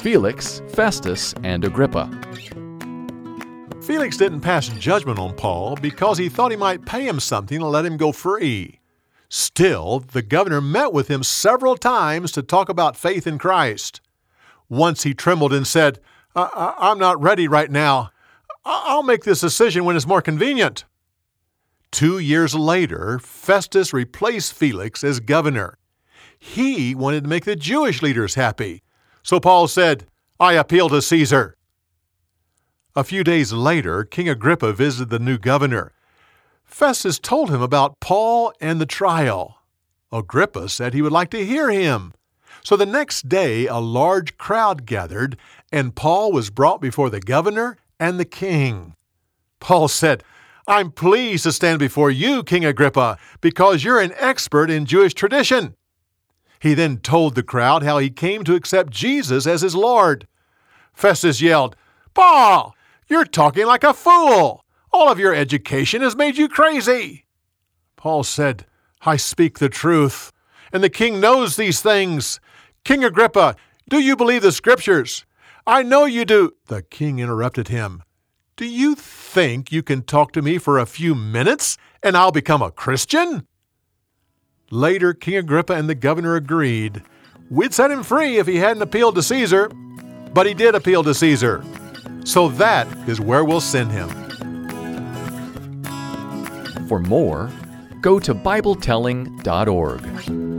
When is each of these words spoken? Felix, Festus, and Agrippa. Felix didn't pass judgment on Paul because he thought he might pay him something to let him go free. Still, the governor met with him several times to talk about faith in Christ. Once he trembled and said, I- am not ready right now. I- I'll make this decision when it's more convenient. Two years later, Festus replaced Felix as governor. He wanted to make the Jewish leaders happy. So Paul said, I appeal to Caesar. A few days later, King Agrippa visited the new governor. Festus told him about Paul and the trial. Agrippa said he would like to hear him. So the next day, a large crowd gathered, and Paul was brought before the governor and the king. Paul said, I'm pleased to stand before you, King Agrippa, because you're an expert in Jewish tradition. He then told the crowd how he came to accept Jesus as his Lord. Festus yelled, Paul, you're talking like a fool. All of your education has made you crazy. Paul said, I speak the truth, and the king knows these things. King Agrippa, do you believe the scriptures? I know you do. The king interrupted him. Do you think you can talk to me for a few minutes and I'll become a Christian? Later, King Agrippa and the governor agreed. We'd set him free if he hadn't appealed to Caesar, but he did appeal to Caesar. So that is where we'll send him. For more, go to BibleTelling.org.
Felix, 0.00 0.62
Festus, 0.68 1.34
and 1.42 1.62
Agrippa. 1.62 2.10
Felix 3.82 4.16
didn't 4.16 4.40
pass 4.40 4.68
judgment 4.68 5.18
on 5.18 5.34
Paul 5.34 5.76
because 5.76 6.16
he 6.16 6.30
thought 6.30 6.50
he 6.50 6.56
might 6.56 6.86
pay 6.86 7.06
him 7.06 7.20
something 7.20 7.58
to 7.58 7.66
let 7.66 7.84
him 7.84 7.98
go 7.98 8.10
free. 8.10 8.80
Still, 9.28 10.00
the 10.00 10.22
governor 10.22 10.62
met 10.62 10.94
with 10.94 11.08
him 11.08 11.22
several 11.22 11.76
times 11.76 12.32
to 12.32 12.42
talk 12.42 12.68
about 12.68 12.96
faith 12.96 13.26
in 13.26 13.36
Christ. 13.38 14.00
Once 14.70 15.02
he 15.02 15.12
trembled 15.12 15.52
and 15.52 15.66
said, 15.66 16.00
I- 16.34 16.74
am 16.80 16.98
not 16.98 17.20
ready 17.20 17.46
right 17.46 17.70
now. 17.70 18.10
I- 18.64 18.84
I'll 18.86 19.02
make 19.02 19.24
this 19.24 19.40
decision 19.40 19.84
when 19.84 19.96
it's 19.96 20.06
more 20.06 20.22
convenient. 20.22 20.84
Two 21.90 22.18
years 22.18 22.54
later, 22.54 23.18
Festus 23.18 23.92
replaced 23.92 24.54
Felix 24.54 25.04
as 25.04 25.20
governor. 25.20 25.76
He 26.38 26.94
wanted 26.94 27.24
to 27.24 27.30
make 27.30 27.44
the 27.44 27.56
Jewish 27.56 28.00
leaders 28.00 28.34
happy. 28.34 28.82
So 29.22 29.40
Paul 29.40 29.68
said, 29.68 30.06
I 30.38 30.54
appeal 30.54 30.88
to 30.88 31.02
Caesar. 31.02 31.56
A 32.96 33.04
few 33.04 33.22
days 33.22 33.52
later, 33.52 34.04
King 34.04 34.28
Agrippa 34.28 34.72
visited 34.72 35.10
the 35.10 35.18
new 35.18 35.38
governor. 35.38 35.92
Festus 36.64 37.18
told 37.18 37.50
him 37.50 37.62
about 37.62 38.00
Paul 38.00 38.52
and 38.60 38.80
the 38.80 38.86
trial. 38.86 39.58
Agrippa 40.12 40.68
said 40.68 40.94
he 40.94 41.02
would 41.02 41.12
like 41.12 41.30
to 41.30 41.44
hear 41.44 41.70
him. 41.70 42.12
So 42.64 42.76
the 42.76 42.86
next 42.86 43.28
day, 43.28 43.66
a 43.66 43.78
large 43.78 44.36
crowd 44.38 44.86
gathered, 44.86 45.36
and 45.72 45.94
Paul 45.94 46.32
was 46.32 46.50
brought 46.50 46.80
before 46.80 47.10
the 47.10 47.20
governor 47.20 47.76
and 47.98 48.18
the 48.18 48.24
king. 48.24 48.94
Paul 49.60 49.88
said, 49.88 50.24
I'm 50.66 50.90
pleased 50.90 51.44
to 51.44 51.52
stand 51.52 51.78
before 51.78 52.10
you, 52.10 52.42
King 52.42 52.64
Agrippa, 52.64 53.18
because 53.40 53.84
you're 53.84 54.00
an 54.00 54.12
expert 54.16 54.70
in 54.70 54.86
Jewish 54.86 55.14
tradition. 55.14 55.74
He 56.60 56.74
then 56.74 56.98
told 56.98 57.34
the 57.34 57.42
crowd 57.42 57.82
how 57.82 57.98
he 57.98 58.10
came 58.10 58.44
to 58.44 58.54
accept 58.54 58.92
Jesus 58.92 59.46
as 59.46 59.62
his 59.62 59.74
Lord. 59.74 60.28
Festus 60.92 61.40
yelled, 61.40 61.74
Paul, 62.12 62.76
you're 63.08 63.24
talking 63.24 63.66
like 63.66 63.82
a 63.82 63.94
fool. 63.94 64.64
All 64.92 65.08
of 65.10 65.18
your 65.18 65.34
education 65.34 66.02
has 66.02 66.14
made 66.14 66.36
you 66.36 66.48
crazy. 66.48 67.24
Paul 67.96 68.24
said, 68.24 68.66
I 69.02 69.16
speak 69.16 69.58
the 69.58 69.70
truth, 69.70 70.32
and 70.72 70.84
the 70.84 70.90
king 70.90 71.18
knows 71.18 71.56
these 71.56 71.80
things. 71.80 72.38
King 72.84 73.04
Agrippa, 73.04 73.56
do 73.88 73.98
you 73.98 74.14
believe 74.14 74.42
the 74.42 74.52
scriptures? 74.52 75.24
I 75.66 75.82
know 75.82 76.04
you 76.04 76.24
do. 76.24 76.52
The 76.66 76.82
king 76.82 77.18
interrupted 77.18 77.68
him. 77.68 78.02
Do 78.56 78.66
you 78.66 78.94
think 78.94 79.72
you 79.72 79.82
can 79.82 80.02
talk 80.02 80.32
to 80.32 80.42
me 80.42 80.58
for 80.58 80.78
a 80.78 80.84
few 80.84 81.14
minutes 81.14 81.78
and 82.02 82.16
I'll 82.16 82.32
become 82.32 82.60
a 82.60 82.70
Christian? 82.70 83.46
Later, 84.72 85.12
King 85.12 85.36
Agrippa 85.36 85.72
and 85.72 85.88
the 85.88 85.96
governor 85.96 86.36
agreed. 86.36 87.02
We'd 87.50 87.74
set 87.74 87.90
him 87.90 88.04
free 88.04 88.38
if 88.38 88.46
he 88.46 88.56
hadn't 88.56 88.82
appealed 88.82 89.16
to 89.16 89.22
Caesar, 89.22 89.68
but 90.32 90.46
he 90.46 90.54
did 90.54 90.76
appeal 90.76 91.02
to 91.02 91.12
Caesar. 91.12 91.64
So 92.24 92.48
that 92.50 92.86
is 93.08 93.20
where 93.20 93.44
we'll 93.44 93.60
send 93.60 93.90
him. 93.90 94.08
For 96.86 97.00
more, 97.00 97.50
go 98.00 98.20
to 98.20 98.32
BibleTelling.org. 98.32 100.49